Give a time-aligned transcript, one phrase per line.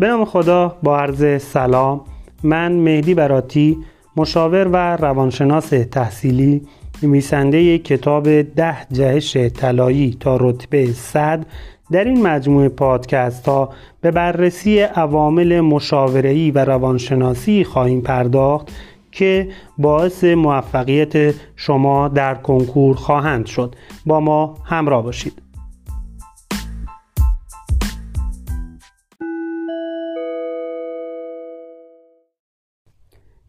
[0.00, 2.00] به نام خدا با عرض سلام.
[2.42, 3.78] من مهدی براتی
[4.16, 6.62] مشاور و روانشناس تحصیلی
[7.02, 11.46] نویسنده کتاب ده جهش طلایی تا رتبه صد
[11.92, 18.68] در این مجموعه پادکست ها به بررسی عوامل مشاوره‌ای و روانشناسی خواهیم پرداخت
[19.12, 19.48] که
[19.78, 23.74] باعث موفقیت شما در کنکور خواهند شد.
[24.06, 25.49] با ما همراه باشید.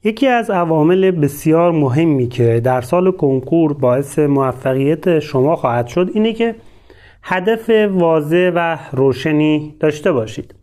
[0.04, 6.34] یکی از عوامل بسیار مهمی که در سال کنکور باعث موفقیت شما خواهد شد اینه
[6.34, 6.56] که
[7.24, 10.56] هدف واضح و روشنی داشته باشید.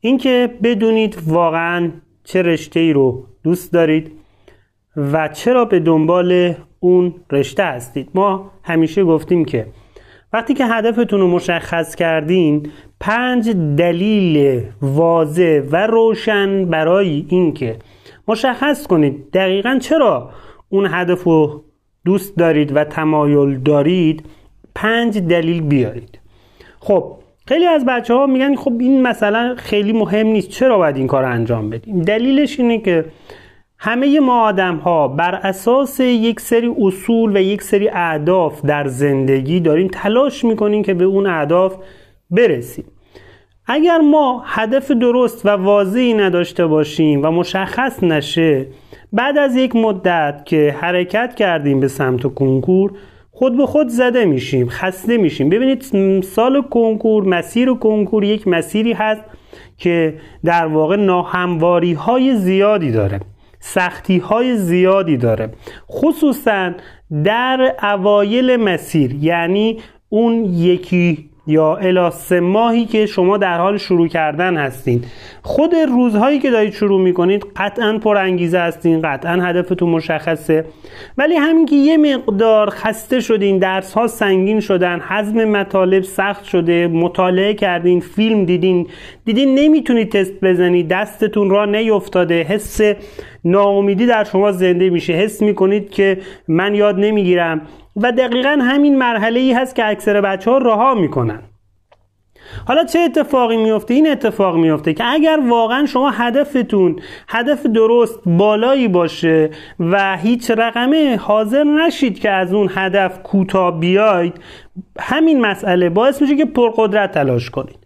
[0.00, 1.90] اینکه بدونید واقعا
[2.24, 4.12] چه رشته ای رو دوست دارید
[4.96, 8.08] و چرا به دنبال اون رشته هستید.
[8.14, 9.66] ما همیشه گفتیم که
[10.32, 17.76] وقتی که هدفتون رو مشخص کردین پنج دلیل واضح و روشن برای اینکه
[18.28, 19.30] مشخص کنید.
[19.32, 20.30] دقیقا چرا
[20.68, 21.64] اون هدف رو
[22.04, 24.24] دوست دارید و تمایل دارید
[24.74, 26.18] پنج دلیل بیارید.
[26.80, 27.12] خب
[27.46, 30.48] خیلی از بچه ها میگن خب این مثلا خیلی مهم نیست.
[30.48, 33.04] چرا باید این کار انجام بدیم؟ دلیلش اینه که
[33.78, 39.60] همه ما آدم ها بر اساس یک سری اصول و یک سری اهداف در زندگی
[39.60, 41.76] داریم تلاش می‌کنیم که به اون اهداف
[42.30, 42.84] برسیم.
[43.66, 48.66] اگر ما هدف درست و واضحی نداشته باشیم و مشخص نشه
[49.12, 52.92] بعد از یک مدت که حرکت کردیم به سمت کنکور
[53.30, 55.48] خود به خود زده میشیم خسته میشیم.
[55.48, 55.82] ببینید
[56.22, 59.22] سال کنکور مسیر کنکور یک مسیری هست
[59.78, 63.20] که در واقع ناهمواری های زیادی داره
[63.60, 65.50] سختی های زیادی داره.
[65.90, 66.72] خصوصا
[67.24, 69.78] در اوایل مسیر یعنی
[70.08, 75.04] اون یکی یا الی سه ماهی که شما در حال شروع کردن هستین.
[75.42, 80.64] خود روزهایی که دارید شروع می‌کنید قطعا پر انگیزه هستین قطعا هدفتون مشخصه.
[81.18, 86.88] ولی همین که یه مقدار خسته شدین درس ها سنگین شدن حزم مطالب سخت شده
[86.88, 88.86] مطالعه کردین فیلم دیدین
[89.24, 92.80] دیدین نمی‌تونید تست بزنید دستتون را نیفتاده حس
[93.44, 95.12] ناامیدی در شما زنده میشه.
[95.12, 96.18] حس می‌کنید که
[96.48, 97.60] من یاد نمی‌گیرم.
[97.96, 101.42] و دقیقا همین مرحله ای هست که اکثر بچه ها رها می‌کنن.
[102.66, 106.96] حالا چه اتفاقی میفته این اتفاق میفته که اگر واقعا شما هدفتون
[107.28, 109.50] هدف درست بالایی باشه
[109.80, 114.34] و هیچ رقمه حاضر نشید که از اون هدف کوتاه بیاید
[115.00, 117.78] همین مسئله باعث میشه که پرقدرت تلاش کنید.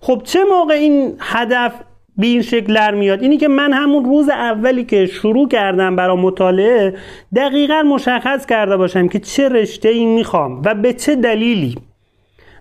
[0.00, 1.72] خب چه موقع این هدف
[2.16, 3.22] به این شکل در میاد.
[3.22, 6.94] اینی که من همون روز اولی که شروع کردم برای مطالعه
[7.36, 11.74] دقیقا مشخص کرده باشم که چه رشته ای می‌خوام و به چه دلیلی.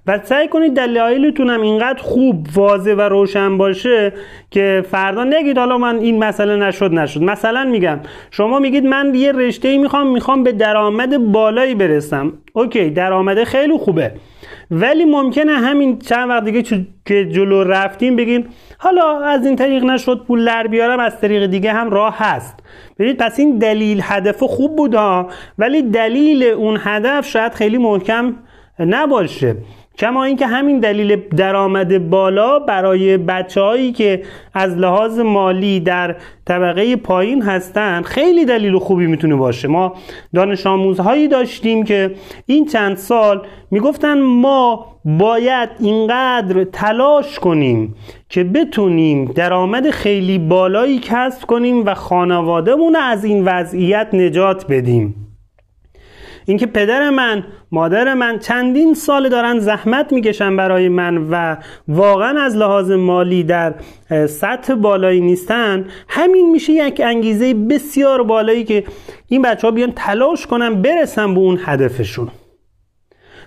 [0.07, 4.13] و سعی کنید دلایلتونم اینقدر خوب واضح و روشن باشه
[4.51, 7.21] که فردا نگید حالا من این مسئله نشد نشد.
[7.21, 7.99] مثلا میگم
[8.31, 12.33] شما میگید من یه رشته ای می‌خوام می‌خوام به درآمد بالایی برسم.
[12.53, 14.11] اوکی درآمد خیلی خوبه.
[14.71, 20.23] ولی ممکنه همین چند وقت دیگه که جلو رفتیم بگیم حالا از این طریق نشد
[20.27, 22.55] پول در بیارم از طریق دیگه هم راه هست.
[22.99, 28.35] ببینید پس این دلیل هدف خوب بود ها ولی دلیل اون هدف شاید خیلی محکم
[28.79, 29.55] نباشه.
[29.97, 36.15] کما اینکه همین دلیل درآمد بالا برای بچههایی که از لحاظ مالی در
[36.45, 39.67] طبقه پایین هستن خیلی دلیل خوبی می‌تونه باشه.
[39.67, 39.93] ما
[40.35, 42.15] دانش آموزهایی داشتیم که
[42.45, 47.95] این چند سال می‌گفتن ما باید اینقدر تلاش کنیم
[48.29, 55.20] که بتونیم درآمد خیلی بالایی کسب کنیم و خانوادهمون از این وضعیت نجات بدیم.
[56.45, 61.57] اینکه پدر من مادر من چندین سال دارن زحمت می‌کشن برای من و
[61.87, 63.73] واقعا از لحاظ مالی در
[64.27, 68.83] سطح بالایی نیستن همین میشه یک انگیزه بسیار بالایی که
[69.27, 72.27] این بچه ها بیان تلاش کنن برسن به اون هدفشون.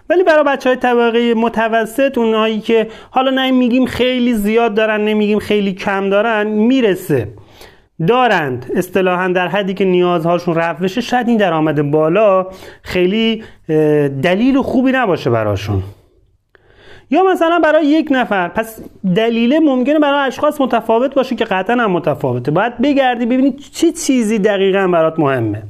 [0.08, 5.38] ولی برای بچه های طبقه متوسط اونهایی که حالا نه میگیم خیلی زیاد دارن نمیگیم
[5.38, 7.28] خیلی کم دارن می‌رسه.
[8.06, 8.66] دارند.
[8.74, 12.46] اصطلاحا در حدی که نیازهاشون رفت بشه شاید این درآمد بالا
[12.82, 13.42] خیلی
[14.22, 15.82] دلیل خوبی نباشه براشون.
[17.10, 18.80] یا مثلا برای یک نفر پس
[19.16, 22.50] دلیل ممکنه برای اشخاص متفاوت باشه که قطعا هم متفاوته.
[22.50, 25.62] باید بگردی ببینید چه چیزی دقیقا برات مهمه.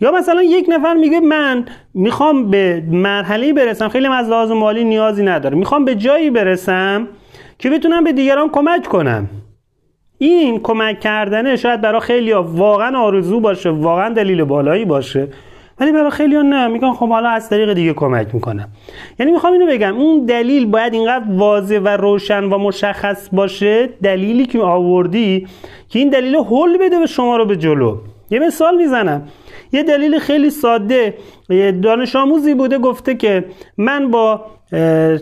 [0.00, 1.64] یا مثلا یک نفر میگه من
[1.94, 3.88] می‌خوام به مرحله برسم.
[3.88, 5.56] خیلی از لحاظ مالی نیازی نداره.
[5.56, 7.08] می‌خوام به جایی برسم
[7.58, 9.28] که بتونم به دیگران کمک کنم.
[10.18, 15.28] این کمک کردنه شاید برای خیلی واقعا آرزو باشه واقعا دلیل بالایی باشه.
[15.80, 18.68] ولی برای خیلی نه میگن خب حالا از طریق دیگه کمک می‌کنم.
[19.18, 24.46] یعنی می‌خوام اینو بگم اون دلیل باید اینقدر واضح و روشن و مشخص باشه دلیلی
[24.46, 25.46] که آوردی
[25.88, 27.98] که این دلیل حل بده به شما رو به جلو.
[28.30, 29.22] یه مثال می‌زنم.
[29.72, 31.14] یه دلیل خیلی ساده
[31.82, 33.44] دانش آموزی بوده گفته که
[33.76, 34.44] من با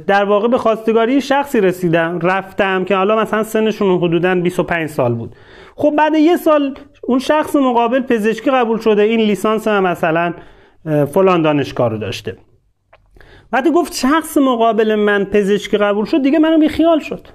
[0.06, 5.34] در واقع به خواستگاری شخصی رسیدم رفتم که حالا مثلا سنشون حدودا 25 سال بود.
[5.76, 10.34] خب بعد یه سال اون شخص مقابل پزشکی قبول شده این لیسانس هم مثلا
[10.84, 12.36] فلان دانشگاه رو داشته.
[13.52, 17.28] وقتی گفت شخص مقابل من پزشکی قبول شد دیگه منو خیال شد.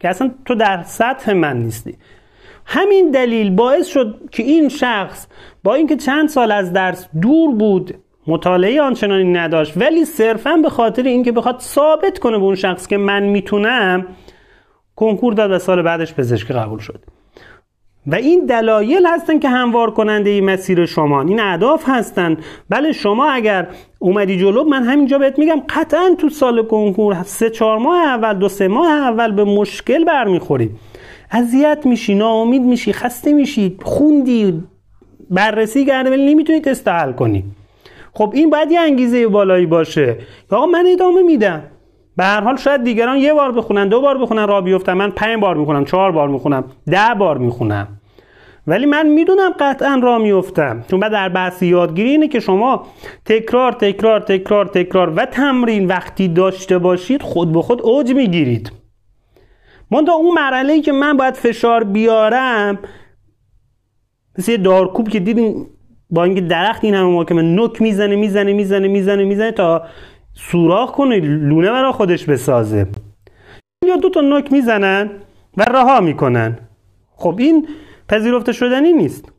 [0.00, 1.96] که اصلا تو در سطح من نیستی.
[2.66, 5.26] همین دلیل باعث شد که این شخص
[5.64, 7.94] با اینکه چند سال از درس دور بود
[8.26, 9.72] مطالعه آنچنانی نداشت.
[9.76, 14.06] ولی صرفا به خاطر اینکه بخواد ثابت کنه به اون شخص که من می‌تونم
[14.96, 17.00] کنکور داد و سال بعدش پزشکی قبول شد.
[18.06, 22.36] و این دلایل هستن که هموار کننده این مسیر شما این اهداف هستن.
[22.70, 23.68] بله شما اگر
[23.98, 28.48] اومدی جلو من همینجا بهت میگم قطعا تو سال کنکور سه چهار ماه اول دو
[28.48, 30.70] سه ماه اول به مشکل برمیخوری.
[31.30, 34.62] اذیت میشی ناامید میشی خسته میشی خوندی
[35.30, 37.44] بررسی کرده ولی نمی‌تونی تست حل کنی.
[38.14, 40.18] خب این باید یه انگیزه بالایی باشه.
[40.50, 41.62] آقا من ادامه میدم.
[42.16, 44.92] به هر حال شاید دیگران یه بار بخونن دو بار بخونن را بیفتن.
[44.92, 47.88] من پنج بار می‌خونم چهار بار می‌خونم ده بار می‌خونم.
[48.66, 50.84] ولی من می‌دونم قطعا را میفتم.
[50.90, 52.86] چون بعد در بحث یادگیری اینه که شما
[53.24, 58.72] تکرار تکرار تکرار تکرار و تمرین وقتی داشته باشید خود به خود اوج می‌گیرید.
[59.90, 62.78] من اون مرحله ای که من باید فشار بیارم
[64.38, 65.66] مثل یه دارکوب که دیدین
[66.14, 69.82] با اینکه درخت این همه محکمه نک می‌زنه می‌زنه می‌زنه می‌زنه می‌زنه تا
[70.34, 72.86] سوراخ کنه لونه برا خودش بسازه.
[73.86, 75.10] یا دو تا نک می‌زنن
[75.56, 76.58] و رها می‌کنن.
[77.16, 77.68] خب این
[78.08, 79.32] پذیرفته شدنی نیست.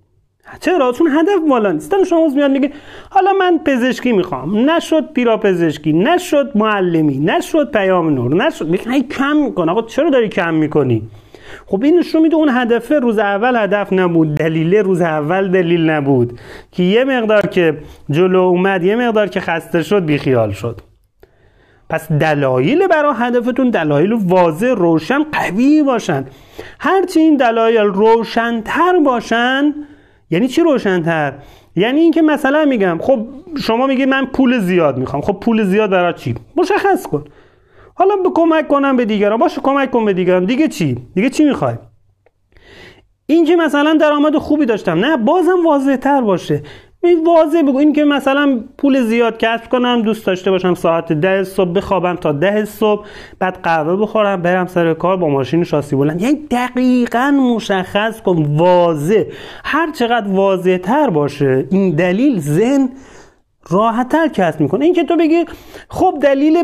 [0.59, 1.93] چرا؟ چون هدف بالا نیست.
[2.13, 2.71] آموز میاد میگه
[3.09, 4.69] حالا من پزشکی می‌خوام.
[4.69, 8.67] نشد پیرا پزشکی نشد معلمی نشد پیام نور نشد.
[8.67, 9.71] میگه کم می‌کنه.
[9.71, 11.01] آقا چرا داری کم می‌کنی؟
[11.65, 16.39] خب این نشون میده اون هدف روز اول هدف نبود دلیل روز اول دلیل نبود.
[16.71, 17.77] که یه مقدار که
[18.09, 20.81] جلو اومد یه مقدار که خسته شد بیخیال شد.
[21.89, 26.25] پس دلایل برای هدفتون دلایل واضح روشن قوی باشن.
[26.79, 29.73] هرچی این دلایل روشنتر باشن
[30.29, 31.33] یعنی چی روشنتر؟
[31.75, 33.27] یعنی اینکه مثلا میگم خب
[33.61, 35.21] شما میگید من پول زیاد می‌خوام.
[35.21, 37.25] خب پول زیاد برای چی؟ مشخص کن.
[37.97, 39.39] حالا به کمک کنم به دیگران.
[39.39, 40.45] باشه کمک کن به دیگران.
[40.45, 41.75] دیگه چی؟ دیگه چی می‌خوای؟
[43.25, 44.99] اینکه مثلا درآمد خوبی داشتم.
[44.99, 46.63] نه بازم واضح تر باشه
[47.25, 47.77] واضح بگو.
[47.77, 52.31] این که مثلا پول زیاد کسب کنم دوست داشته باشم ساعت ده صبح بخوابم تا
[52.31, 53.05] ده صبح
[53.39, 56.21] بعد قهوه بخورم برم سر کار با ماشین شاسی بلند.
[56.21, 58.45] یعنی دقیقا مشخص کن.
[58.57, 59.23] واضح.
[59.63, 62.89] هر چقدر واضح تر باشه این دلیل ذهن
[63.69, 64.85] راحت تر کسب می‌کنه.
[64.85, 65.45] این که تو بگی
[65.89, 66.63] خب دلیل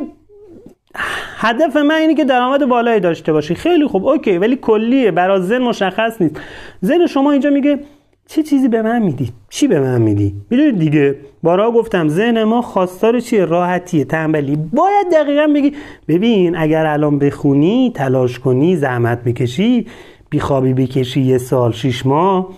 [1.38, 3.56] هدف من اینه که درآمد بالایی داشته باشی.
[3.56, 4.06] خیلی خوب.
[4.06, 4.38] اوکی.
[4.38, 5.12] ولی کلیه.
[5.12, 6.42] برای ذهن مشخص نیست.
[6.86, 7.80] ذهن شما اینجا میگه
[8.28, 11.16] چه چیزی به من میدی؟ چی به من میدی؟ می‌دونید دیگه.
[11.44, 14.06] بارا گفتم ذهن ما خواستار چیه؟ راحتیه.
[14.06, 14.56] تنبلی.
[14.56, 15.74] باید دقیقا بگی
[16.08, 19.88] ببین اگر الان بخونی تلاش کنی زحمت بکشی
[20.30, 22.50] بیخوابی بکشی یه سال شیش ماه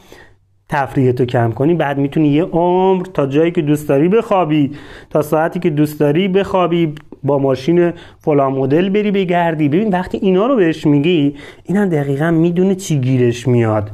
[0.69, 4.71] تفریحتو کم کنی بعد می‌تونی یه عمر تا جایی که دوست داری بخوابی.
[5.09, 6.95] تا ساعتی که دوست داری بخوابی.
[7.23, 12.75] با ماشین فلان مدل بری بگردی ببین وقتی اینا رو بهش میگی اینم دقیقا می‌دونه
[12.75, 13.91] چی گیرش میاد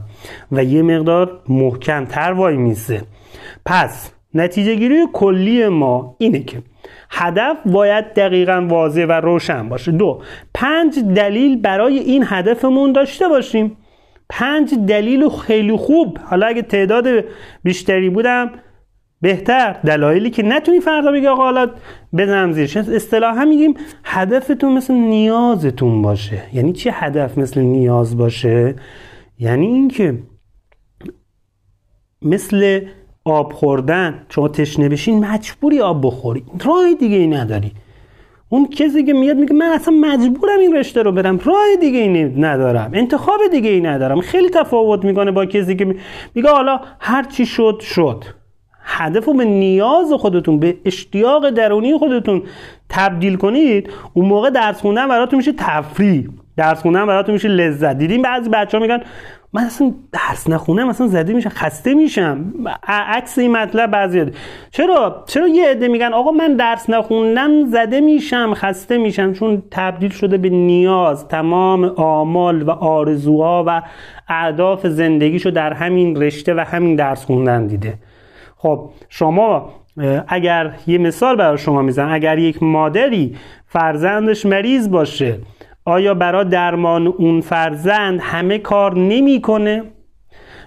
[0.51, 3.01] و یه مقدار محکم تر وای میسه.
[3.65, 6.57] پس نتیجه گیری کلی ما اینه که
[7.09, 9.91] هدف باید دقیقا واضح و روشن باشه.
[9.91, 10.21] دو
[10.53, 13.77] پنج دلیل برای این هدفمون داشته باشیم.
[14.29, 16.17] پنج دلیل خیلی خوب.
[16.23, 17.07] حالا اگه تعداد
[17.63, 18.51] بیشتری بودم
[19.21, 19.73] بهتر.
[19.85, 21.69] دلایلی که نتونی فردا بگی آقا حالا
[22.17, 22.77] بزنم زیرش.
[22.77, 23.73] اصطلاحا میگیم
[24.03, 26.43] هدفتون مثل نیازتون باشه.
[26.53, 28.75] یعنی چی هدف مثل نیاز باشه؟
[29.39, 30.19] یعنی اینکه
[32.21, 32.81] مثل
[33.25, 36.43] آب خوردن شما تشنه بشین مجبوری آب بخوری.
[36.65, 37.71] راه دیگه ای نداری.
[38.49, 42.23] اون کسی که میاد میگه من اصلا مجبورم این رشته رو برم راه دیگه ای
[42.23, 42.91] ندارم.
[42.93, 44.21] انتخاب دیگه ای ندارم.
[44.21, 45.95] خیلی تفاوت می‌کنه با کسی که
[46.35, 48.23] میگه حالا هر چی شد شد.
[48.89, 52.43] هدف رو به نیاز خودتون به اشتیاق درونی خودتون
[52.89, 56.27] تبدیل کنید اون موقع درس خوندن براتون میشه تفریح.
[56.57, 57.97] درس خوندن براتون میشه لذت.
[57.97, 59.01] دیدیم بعضی بچه ها میگن
[59.53, 62.53] من اصلا درس نخونم مثلا زده میشم خسته میشم.
[62.87, 64.25] عکس این مطلب بعضی
[64.71, 69.33] چرا؟ چرا یه عده میگن آقا من درس نخوندم زده میشم خسته میشم.
[69.33, 73.81] چون تبدیل شده به نیاز تمام آمال و آرزوها و
[74.27, 77.93] اهداف زندگیشو در همین رشته و همین درس خوندن دیده.
[78.61, 79.69] خب شما
[80.27, 83.35] اگر یه مثال برای شما میزن اگر یک مادری
[83.65, 85.39] فرزندش مریض باشه
[85.85, 89.83] آیا برای درمان اون فرزند همه کار نمی‌کنه؟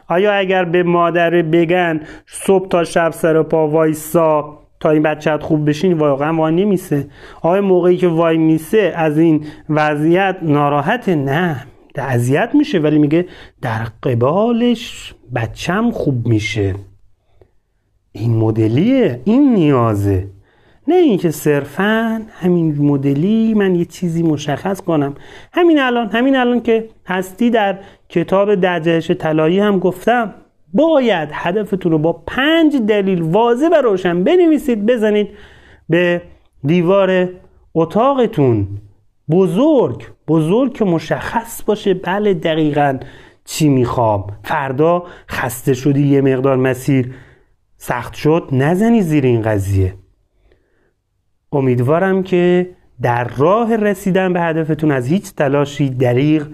[0.08, 5.68] آیا اگر به مادر بگن صبح تا شب سر پا وایسا تا این بچت خوب
[5.68, 7.06] بشین واقعا وای نمیسه.
[7.42, 13.26] آیا موقعی که وای میسه از این وضعیت ناراحت نه اذیت میشه ولی میگه
[13.62, 16.74] در قبالش بچم خوب میشه.
[18.12, 20.28] این مدلیه این نیازه.
[20.88, 25.14] نه اینکه صرفا همین مدلی من یه چیزی مشخص کنم.
[25.52, 27.78] همین الان همین الان که هستی در
[28.08, 30.34] کتاب دجهش طلایی هم گفتم
[30.74, 35.28] باید هدفتون رو با پنج دلیل واضح و روشن بنویسید بزنید
[35.88, 36.22] به
[36.64, 37.28] دیوار
[37.74, 38.68] اتاقتون.
[39.30, 42.98] بزرگ بزرگ که مشخص باشه بله دقیقا
[43.44, 44.26] چی می‌خوام.
[44.44, 47.14] فردا خسته شدی یه مقدار مسیر.
[47.84, 49.94] سخت شد نزنی زیر این قضیه.
[51.52, 52.70] امیدوارم که
[53.02, 56.46] در راه رسیدن به هدفتون از هیچ تلاشی دریغ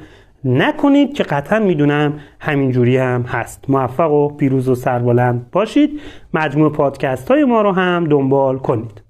[0.45, 3.71] نکنید که قطعا می‌دونم همینجوری هم هست.
[3.71, 6.01] موفق و پیروز و سربلند باشید.
[6.35, 9.03] مجموع پادکست های ما رو هم دنبال کنید.